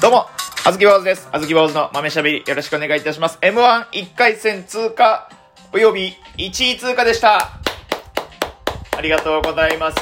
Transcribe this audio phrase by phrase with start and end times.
[0.00, 0.24] どうも、
[0.64, 1.28] あずき坊主です。
[1.30, 3.36] あずき坊主の豆しゃべりよろしくお願いいたします。
[3.42, 5.28] M11 回戦通過、
[5.74, 7.60] および1位通過でした。
[8.96, 9.98] ありがとうございます。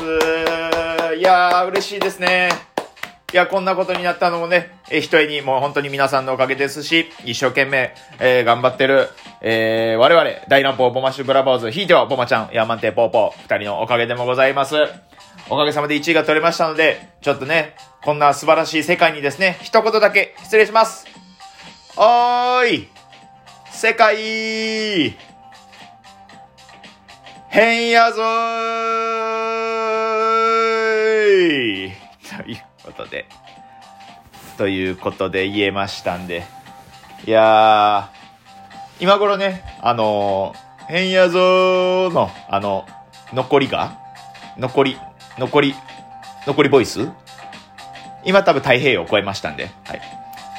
[1.16, 2.68] いやー、嬉しいですね。
[3.30, 9.11] いや、こんなことになったのもね、えー、ひとえにもう本当に皆さんのおかげですし、一生懸命、えー、頑張ってる、
[9.43, 14.76] えー、我々、大乱暴ボマッシュブラボーズ、ひいてはボマちゃん、ヤーマンテポーポー、二人のおかげでもございます。
[15.50, 21.06] おかげさまで1位が取れましたので、ちょっとね、こんな素晴らしい世界にですね、一言だけ失礼します。
[21.98, 22.89] おーい
[23.70, 25.17] 世界
[27.50, 29.18] 変やぞー
[33.08, 33.27] で、
[34.56, 36.44] ということで言えましたんで、
[37.27, 42.86] いやー、今頃ね、あのー、変やぞーの、あの、
[43.33, 43.98] 残りが
[44.56, 44.98] 残り、
[45.39, 45.75] 残り、
[46.47, 47.08] 残りボイス？
[48.25, 50.01] 今多分太平洋を超えましたんで、はい。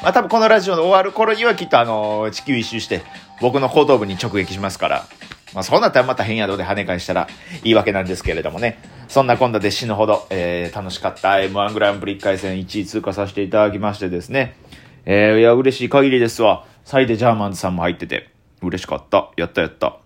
[0.01, 3.01] まあ多分このラジオの終わる頃にはきっとあの、地球一周して、
[3.41, 5.05] 僕の後頭部に直撃しますから、
[5.53, 7.27] まあそうなったらまた変宿で跳ね返したら
[7.63, 8.77] いいわけなんですけれどもね。
[9.09, 14.55] そんな今度で死ぬほど、えー、楽しかった M1 グランプリ1回戦1位通過させていただきましてですね。
[15.03, 16.67] えー、いや、嬉しい限りですわ。
[16.85, 18.29] サイデジャーマンズさんも入ってて、
[18.61, 19.31] 嬉しかった。
[19.35, 19.97] やったやった。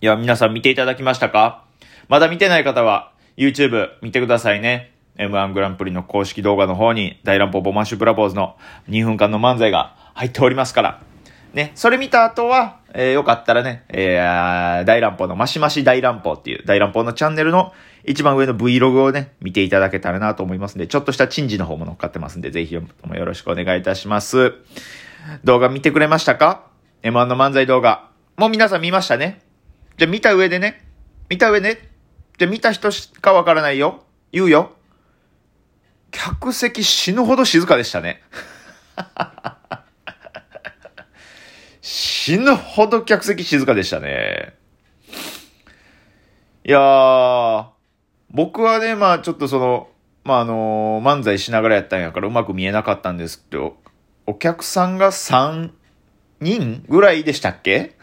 [0.00, 1.62] いや、皆さん見ていただきましたか？
[2.08, 4.92] まだ見てない方は、YouTube 見てくださいね。
[5.16, 8.56] M1 グランプリの公式動画の方に大乱暴ボマッシュブラボーズの
[8.88, 11.00] 2分間の漫才が入っておりますから。
[11.54, 17.72] ね、それ見た後は、えー、よかったらね、えー、大乱暴のマシマシ大乱暴っていう大乱暴のチャンネルの
[18.04, 24.54] 一番上の Vlog をね、見ていただけたらなと思いますんで、ちょっとした珍事の方も乗っかってますんで、ぜひよろしくお願いいたします。
[25.44, 26.66] 動画見てくれましたか
[27.02, 28.08] ?M1 の漫才動画。
[28.36, 29.40] もう皆さん見ましたね？
[29.98, 30.86] じゃあ見た上でね、
[31.28, 31.88] 見た上ね、
[32.38, 34.02] じゃあ見た人しかわからないよ。
[34.32, 34.72] 言うよ。
[36.10, 38.22] 客席死ぬほど静かでしたね。
[41.82, 44.54] 死ぬほど客席静かでしたね。
[46.64, 47.66] いやー、
[48.32, 49.88] 僕はね、まあちょっとその、
[50.24, 53.76] まああのー、漫才しながらやったんやからうまく見えなかったんですけど、
[54.26, 55.70] お客さんが3
[56.40, 57.96] 人ぐらいでしたっけ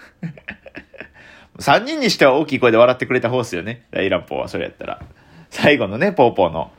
[1.60, 3.86] ?3 人にしては大きい声で笑ってくれた方ですよね。
[3.92, 5.02] 大乱暴はそれやったら。
[5.50, 6.72] 最後のね、ポーポーの、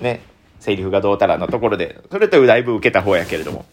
[0.00, 0.20] ね、
[0.60, 3.64] セリフがどうたらのところで、それとだいぶ受けた方やけれども。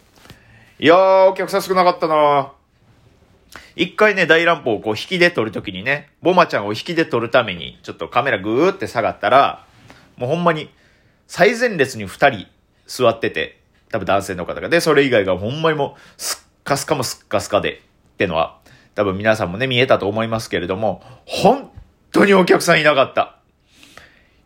[0.79, 2.53] いやー、お客さん少なかったな
[3.75, 9.65] 一回ね、大乱暴をこう引きで撮るときにね、ボマちゃんを引きで撮るために、ちょっとカメラぐーって下がったら、
[10.17, 10.69] もうほんまに、
[11.27, 12.47] 最前列に二人
[12.87, 13.59] 座ってて、
[13.91, 14.69] 多分男性の方が。
[14.69, 17.81] で、それ以外がほんまにもう、すっかすかもすっかすかで、
[18.13, 18.59] ってのは、
[18.95, 21.71] 多分皆さんもね、見えたと思いますけれども、本
[22.11, 23.37] 当にお客さんいなかった。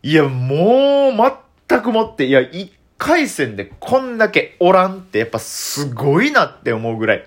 [0.03, 1.33] いや、もう、
[1.67, 7.25] 全くもって、いや、一回戦でこんだけおらんってやっぱすごいなって思うぐらい。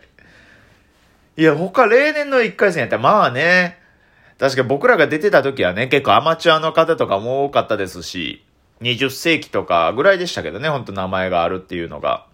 [1.36, 3.78] いや、他例年の一回戦やったらまあね、
[4.38, 8.44] 確か僕らが出てた時はね、結構アマチュアの方とかも多かったですし、
[8.80, 12.26] 20世紀とかぐらいでしたけどね、ほんと名前があるっていうのが。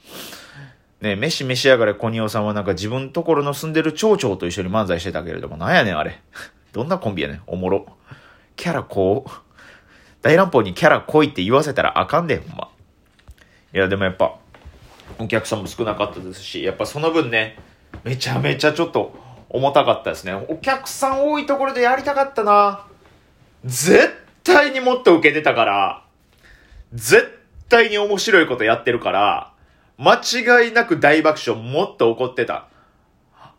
[1.00, 6.20] ね、飯召し上がれ小仁さんはなんか自分ところの住んでる町長と一緒に漫才してたけれども、なんやねんあれ。
[6.72, 7.86] どんなコンビやねん、おもろ。
[8.54, 9.30] キャラこう。
[10.22, 12.68] 大乱暴にキャラ来いって言わせたらあかんで、ほんま。
[13.74, 14.36] いや、でもやっぱ、
[15.18, 17.58] お客さんも少なかったですし、やっぱその分ね、
[18.04, 19.14] めちゃめちゃちょっと
[19.48, 20.34] 重たかったですね。
[20.48, 22.86] お客さん多いところでやりたかったな。
[23.64, 24.10] 絶
[24.44, 26.04] 対にもっと受けてたから、
[26.92, 27.38] 絶
[27.68, 29.52] 対に面白いことやってるから、
[29.98, 32.68] 間違いなく大爆笑もっと起こってた。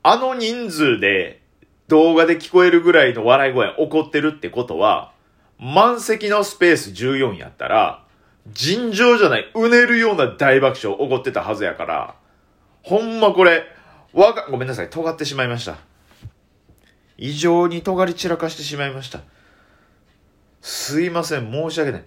[0.02, 1.42] あの人数で
[1.88, 5.12] 動画で聞こえるぐらいの笑い声起こってるってことは、
[5.60, 8.04] 満席のスペース14やったら、
[8.52, 12.16] 尋常じゃない、うねるような大爆笑起こってたはずやから、
[12.82, 13.64] ほんまこれ、
[14.14, 15.78] わが、ごめんなさい、尖ってしまいました。
[17.18, 19.22] 異常に尖り散らかしてしまいました。
[20.62, 22.04] すいません、申し訳ない。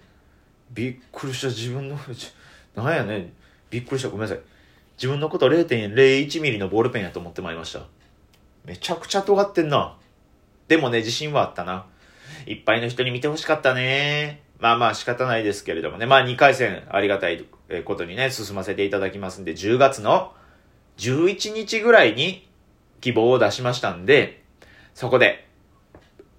[0.73, 1.99] びっくりした、自分の、
[2.75, 3.33] なんやね、
[3.71, 4.41] びっくりした、ごめんなさい。
[4.97, 7.83] 自分のこと0.01ミリのボールペンやと思ってまいりました。
[8.65, 9.97] めちゃくちゃ尖ってんな。
[10.69, 11.87] でもね、自信はあったな。
[12.47, 14.43] いっぱいの人に見てほしかったね。
[14.59, 16.07] まあまあ仕方ないですけれどもね。
[16.07, 17.45] まあ2回戦ありがたい
[17.85, 20.33] ことにね、進ませていただきますんで、10月の
[20.99, 22.49] 11日ぐらいに
[23.01, 24.43] 希望を出しましたんで、
[24.95, 25.47] そこで、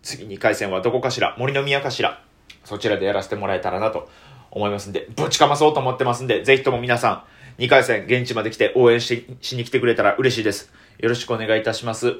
[0.02, 2.24] 次2回戦はどこかしら、森の宮かしら、
[2.64, 4.10] そちらでやらせてもらえたらなと
[4.52, 7.26] 思いますんで、ぶちかまそうと思ってますんで、ぜひとも皆さ
[7.58, 10.72] ん、2回戦現地まで来て応援ししに来てくれたら嬉しいです。
[11.00, 12.18] よろしくお願いいたします。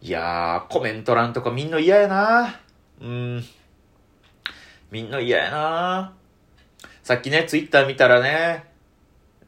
[0.00, 2.60] いやー、コメント欄とかみんな嫌やな
[3.00, 3.44] うん。
[4.90, 6.12] みんな嫌やな
[7.02, 8.71] さっきね、ツイッター見たらね、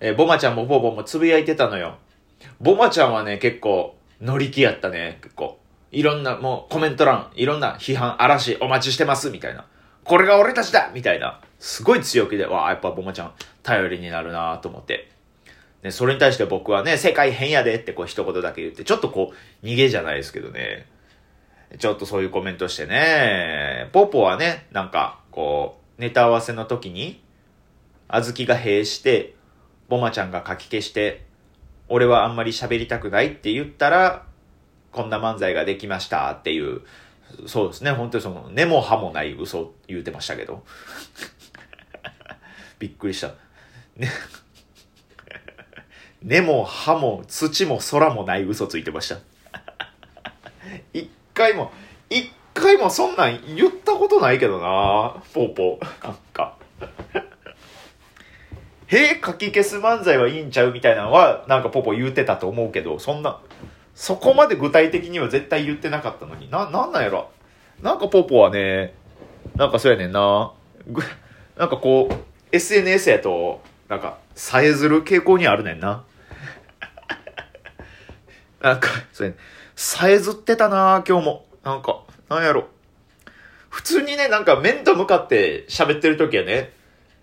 [0.01, 1.99] えー、ボマちゃんもポーポーもつぶやいてたのよ。
[2.61, 5.59] ボマちゃんはね、結構乗り気やったね、結構。
[5.93, 9.67] いろんな、もうコメント欄、いろんな批判、嵐お待ちしてます、みたいな。
[10.05, 11.41] これが俺たちだみたいな。
[11.59, 13.33] すごい強気で、わあ、やっぱボマちゃん、
[13.63, 15.11] 頼りになるなと思って。
[15.83, 19.33] ね、それに対して僕はね、世界変やでってこう一言だけ言って、ちょっとこ
[19.63, 20.87] う、逃げじゃないですけどね。
[21.79, 27.23] ちょっとそういうコメントしてね、ポポはね、なんか、こう、ネタ合わせの時に、
[28.09, 29.35] あずきが閉して、
[29.95, 31.25] ボマちゃんが書き消して、
[31.89, 34.27] 俺はあんまり喋りたくないって言ったら、
[34.91, 36.81] こんな漫才ができましたっていう、
[37.47, 40.65] そうですね、本当にその、根も葉もない嘘言うてましたけど。
[42.81, 43.35] びっくりした。
[43.97, 44.11] ね。
[46.23, 49.19] 根も葉も土も空もない嘘ついてました。
[50.93, 51.71] 一回も、
[52.11, 56.05] 一回もそんなん言ったことないけどなポーポー。
[56.05, 56.54] なんか。
[58.87, 60.73] へえ、書き消す漫才はいいんちゃう？
[60.73, 63.41] みたいなのは、なんかポポ言うてたと思うけど、そんな、
[63.95, 67.31] そこまで具体的には絶対言ってなかったのに、な、なんなんやろ？
[67.81, 68.95] なんかポポはね、
[69.57, 70.53] なんかそうやねんな。
[71.57, 72.15] なんかこう、
[72.53, 76.05] SNS やと、なんか、さえずる傾向にあるねんな。
[78.61, 79.35] なんか、それ、
[79.77, 81.47] さえずってたな今日も。
[81.63, 82.69] なんか、なんやろ？
[83.71, 86.73] 普通にね、なんか面と向かって喋ってる時はね、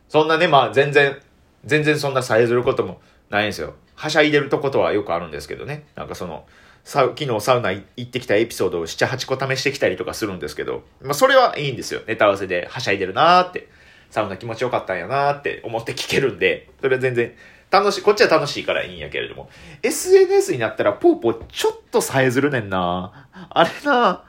[0.10, 1.18] そんなね、まあ全然、
[1.66, 3.76] 全然そんなさえずることもないんですよ。
[3.96, 5.86] はしゃいでるとことはよくあるんですけどね。
[5.96, 6.46] なんかその、
[6.84, 12.02] さ昨日サウナ行ってきたエピソードを7、8個試してきたりとかするんですけど、まあそれはいいんですよ。
[12.08, 13.68] ネタ合わせではしゃいでるなーって、
[14.10, 17.34] サウナ気持ちよかったんやなーって思って聞けるんで、それは全然
[17.70, 19.50] 楽しい、こっちは楽しいからいいんやけれども、
[19.84, 24.24] SNS になったらポーポーちょっとさえずるねんなあれな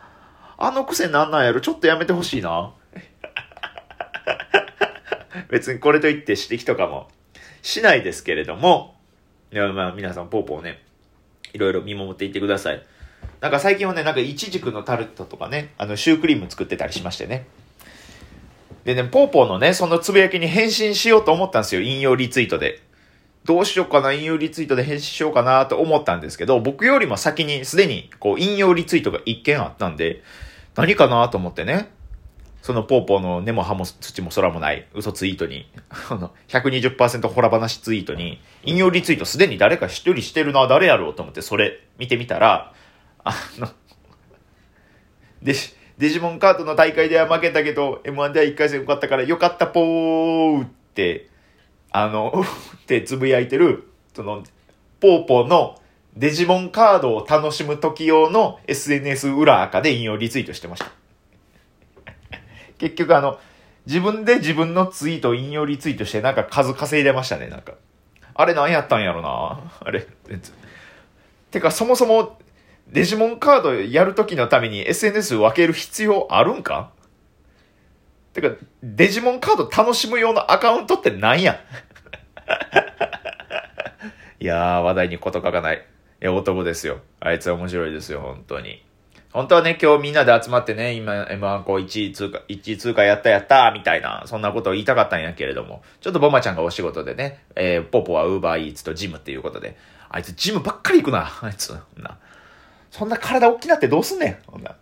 [0.58, 2.72] あの癖なんなんやろちょっとやめてほしいな。
[5.48, 7.08] 別にこれといって指摘とかも
[7.62, 8.96] しないですけれども、
[9.52, 10.82] いやまあ皆さんポーポーね、
[11.52, 12.82] いろいろ見守っていってください。
[13.40, 17.46] なんか最近はね、なんかイチジクのタルトとかね、あのシュークリーム作ってたりしましてね。
[18.84, 21.80] でね、ポーポーのね、そのつぶやきに返信しようと思ったんですよ。
[21.80, 22.80] 引用リツイートで。
[23.44, 30.22] どうしようかな、引用リツイートで返信しようかなと思ったんですけど、僕よりも先にすでにこう引用リツイートが一件あったんで、
[30.74, 31.90] 何かなと思ってね、
[32.62, 35.68] そのポーポーの根も葉も土も空もない嘘ツイートに、
[36.08, 42.72] あの、120%ホラ話ツイートに、引用リツイートすでに誰か一人してるな、誰やろうと思ってそれ見てみたら、
[43.24, 43.68] あの、
[45.42, 51.26] デジ、デジモンカードの大会では負けたけど、M1 では1回戦受かったからよかったぽーって、
[51.90, 52.44] あの、
[52.78, 54.44] ってつぶやいてる、その、
[55.00, 55.80] ポーポーの
[56.16, 61.01] デジモンカードを楽しむ時用の SNS 裏垢で引用リツイートしてました。
[62.82, 63.38] 結局あの、
[63.86, 67.74] 自分で自分のツイート引用リツイートしてなんか数稼いでましたね、なんか。
[68.34, 70.04] あれ何やったんやろなあれ。
[71.52, 72.40] てかそもそも
[72.88, 76.90] デジモンカードやるときのために SNS 分ける必要あるんか？
[78.32, 78.50] てか、
[78.82, 81.60] デジモンカード楽しむ用のアカウントって何や？
[84.40, 85.86] いやー、話題に事欠かない。
[86.20, 86.98] え、男ですよ。
[87.20, 88.84] あいつは面白いですよ、本当に。
[89.32, 99.78] 本当はね、今日みんなで集まってね、今 M1 こう1位通過、1位通過やったやったみたいな、そんなことを言いたかったんやけれども、ちょっとボマちゃんがお仕事でね、えー、ポポはウーバーイーツとジムっていうことで、
[100.10, 101.74] あいつジムばっかり行くな、あいつ。
[101.96, 102.18] な
[102.90, 104.76] そんな体大きなってどうすんねん、そんな。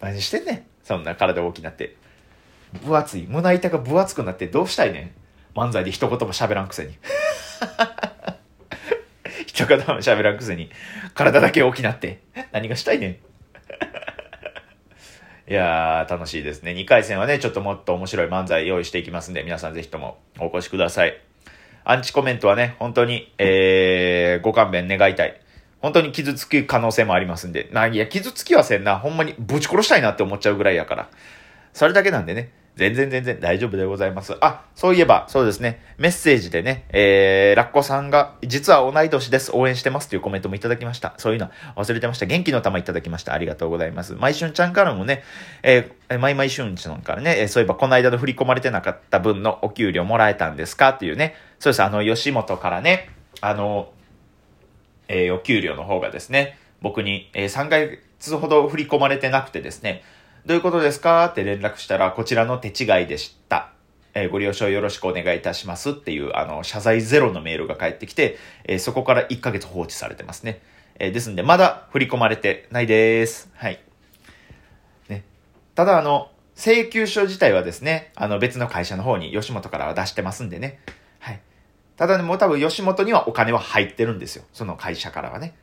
[0.00, 1.96] 何してんねん、そんな体大きなって。
[2.82, 3.26] 分厚い。
[3.28, 5.12] 胸板が分厚くなってどうしたいね
[5.54, 5.58] ん。
[5.58, 6.96] 漫才で一言も喋らんくせに。
[9.46, 10.70] 一言も喋らんくせに。
[11.12, 12.22] 体だけ大きなって。
[12.52, 13.16] 何がしたいねん。
[15.48, 16.72] いやー、楽しいですね。
[16.72, 21.20] 2回戦はね、ちょっともっと面白い漫才用意していきますんで、皆さんぜひともお越しください。
[21.84, 25.40] アンチコメントはね、本当に、えー、ご勘弁願いたい。
[25.80, 27.68] 本当に傷つく可能性もありますんで。
[27.72, 28.98] な、いや、傷つきはせんな。
[28.98, 31.08] ほんまにぶち殺したいなって思っちゃうぐらいやから。
[31.72, 32.50] それだけなんでね。
[32.76, 34.36] 全然全然大丈夫でございます。
[34.42, 35.82] あ、そういえば、そうですね。
[35.96, 39.50] メッセージでね、えー、ラッコさんが、実は同い年です。
[39.54, 41.14] 応援してますというコメントもいただきました。
[41.16, 42.26] そういうの忘れてました。
[42.26, 43.32] 元気の玉いただきました。
[43.32, 44.12] ありがとうございます。
[44.12, 45.22] まいしゅんちゃんからもね、
[45.62, 50.90] えー、まいまいしゅんちゃんからね、えー、そういえばこの間の振り込まれてなかった分のお給料もらえたんですか？
[50.90, 51.34] っていうね。
[51.58, 51.82] そうです。
[51.82, 53.08] あの、吉本からね、
[53.40, 53.90] あの、
[55.08, 60.02] えー、お給料の方がですね、僕に、えー、3ヶ月ほど振り込まれてなくてですね、
[60.46, 61.24] どういうことですか？
[61.26, 63.70] って連絡したら、こちらの手違いでした。
[64.14, 70.62] えー、ご了承よろしくお願いいたしますっていう、あの、謝罪ゼロのメールが返ってきて、えー、そこから1ヶ月放置されてますね。
[71.00, 73.50] えー、ですんで、まだ振り込まれてないです。
[73.56, 73.80] はい。
[75.08, 75.24] ね。
[75.74, 80.78] ただ、あの、請求書自体はですね、あの、別の会社の方に吉本からは出してますんでね。
[81.18, 81.40] はい。
[81.96, 84.44] ただね、もう多分吉本にはお金は入ってるんですよ。
[84.52, 85.56] その会社からはね。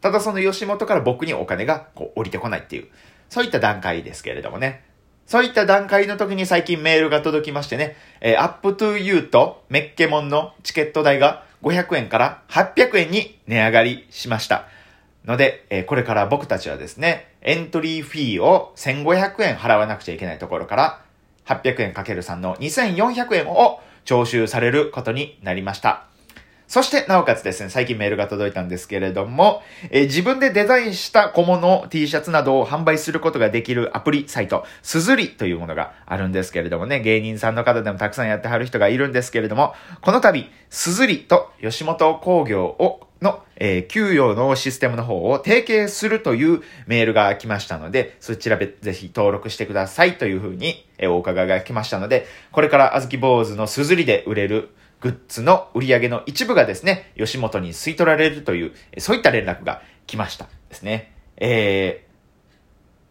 [0.00, 2.88] ただその吉本から僕にお金がこう降りてこないっていう、
[3.28, 4.82] そういった段階ですけれどもね。
[5.26, 14.66] そういった段階の時に最近メールが届きましてね、えー、アップトゥーユーとメッケモンのチケット代が500円から800円に値上がりしました。
[15.24, 21.00] ので、えー、これから僕たちはですね、エントリーフィーを1500円払わなくちゃいけないところから、
[21.46, 26.06] 800円かける3の2400円を徴収されることになりました。
[26.66, 54.70] そして、なおかつですね、最近メールが届いたんですけれども、えー、自分でデザインした小物、T シャツなどを販売することができるアプリサイト、すずりというものがあるんですけれどもね、芸人さんの方でもたくさんやってはる人がいるんですけれども、この度、すずりと吉本工業をの、えー、給与のシステムの方を提携するというメールが来ましたので、そちらでぜひ登録してくださいというふうに、えー、お伺いが来ましたので、これからあずき坊主のすずりで売れる
[55.04, 61.12] グッズの売り上げの一部がですね、吉本に吸い取られるという、そういった連絡が来ましたですね。
[61.36, 62.10] えー、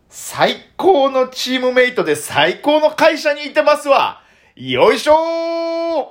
[0.09, 4.23] 最高のチームメイトで最高の会社にいてますわ
[4.55, 6.07] よいしょー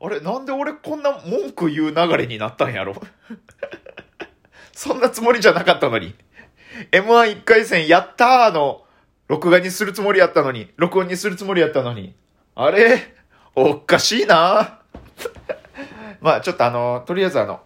[0.04, 2.96] あれなんで俺こんな文句言う流れになったんやろ？
[4.74, 6.16] そんなつもりじゃなかったのに。
[6.90, 8.81] M11 回戦やったーの
[9.32, 12.14] 録画にするつもりやったのに、録音にするつもりやったのに。
[12.54, 13.14] あれ？
[13.54, 14.80] おかしいな
[16.20, 17.60] まあちょっとあの、とりあえずあの、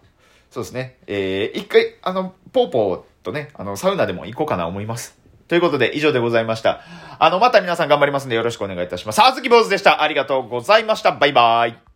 [0.49, 5.19] そうですね、えー、一回、あの、ぽーぽーとね、あの、サウナでも行こうかな思います。
[5.49, 6.79] ということで、以上でございました。
[7.19, 9.17] あの、また皆さん頑張りますんでよろしくお願いいたします。
[9.17, 10.01] さあずき坊主でした。
[10.01, 11.11] ありがとうございました。
[11.11, 11.77] バイバイ。